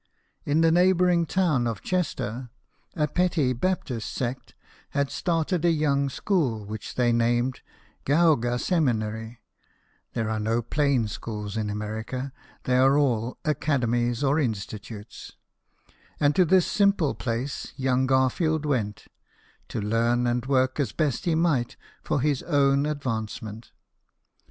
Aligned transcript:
In 0.45 0.61
the 0.61 0.71
neigh 0.71 0.93
bouring 0.93 1.27
town 1.27 1.67
of 1.67 1.83
Chester, 1.83 2.49
a 2.95 3.07
petty 3.07 3.53
Baptist 3.53 4.11
sect 4.11 4.55
had 4.97 5.11
started 5.11 5.63
a 5.63 5.69
young 5.69 6.09
school 6.09 6.65
which 6.65 6.95
they 6.95 7.11
named 7.11 7.61
Geauga 8.03 8.57
Seminary 8.59 9.41
(there 10.13 10.27
are 10.27 10.39
no 10.39 10.63
plain 10.63 11.07
schools 11.07 11.55
in 11.55 11.69
America 11.69 12.33
they 12.63 12.77
are 12.79 12.97
all 12.97 13.37
''academies" 13.45 14.27
or" 14.27 14.39
institutes"); 14.39 15.33
and 16.19 16.35
to 16.35 16.45
this 16.45 16.65
simple 16.65 17.13
place 17.13 17.71
young 17.75 18.07
Garfield 18.07 18.65
went, 18.65 19.05
to 19.67 19.79
learn 19.79 20.25
and 20.25 20.47
work 20.47 20.79
as 20.79 20.93
best 20.93 21.25
he 21.25 21.35
might 21.35 21.77
for 22.01 22.21
his 22.21 22.41
own 22.41 22.87
advancement. 22.87 23.71